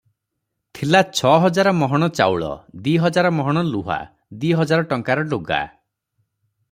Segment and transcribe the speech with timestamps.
[0.77, 2.49] ଥିଲା ଛ ହଜାର ମହଣ ଚାଉଳ,
[2.87, 3.99] ଦି ହଜାର ମହଣ ଲୁହା,
[4.43, 5.61] ଦି ହଜାର ଟଙ୍କାର ଲୁଗା।